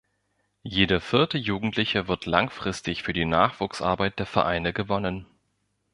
[0.63, 5.27] Jeder vierte Jugendliche wird langfristig für die Nachwuchsarbeit der Vereine gewonnen.